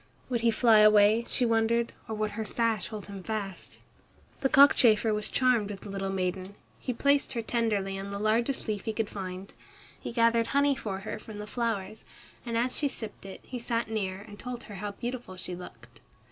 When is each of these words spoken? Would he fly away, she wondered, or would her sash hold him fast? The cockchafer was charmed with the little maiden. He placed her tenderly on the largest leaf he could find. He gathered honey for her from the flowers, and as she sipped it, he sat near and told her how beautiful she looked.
Would 0.29 0.41
he 0.41 0.49
fly 0.49 0.79
away, 0.79 1.25
she 1.29 1.45
wondered, 1.45 1.93
or 2.07 2.15
would 2.15 2.31
her 2.31 2.43
sash 2.43 2.87
hold 2.87 3.05
him 3.05 3.21
fast? 3.21 3.77
The 4.39 4.49
cockchafer 4.49 5.13
was 5.13 5.29
charmed 5.29 5.69
with 5.69 5.81
the 5.81 5.89
little 5.89 6.09
maiden. 6.09 6.55
He 6.79 6.91
placed 6.91 7.33
her 7.33 7.43
tenderly 7.43 7.99
on 7.99 8.09
the 8.09 8.17
largest 8.17 8.67
leaf 8.67 8.85
he 8.85 8.93
could 8.93 9.11
find. 9.11 9.53
He 9.99 10.11
gathered 10.11 10.47
honey 10.47 10.75
for 10.75 11.01
her 11.01 11.19
from 11.19 11.37
the 11.37 11.45
flowers, 11.45 12.03
and 12.47 12.57
as 12.57 12.75
she 12.79 12.87
sipped 12.87 13.27
it, 13.27 13.41
he 13.43 13.59
sat 13.59 13.91
near 13.91 14.21
and 14.21 14.39
told 14.39 14.63
her 14.63 14.75
how 14.81 14.93
beautiful 14.93 15.35
she 15.35 15.55
looked. 15.55 16.01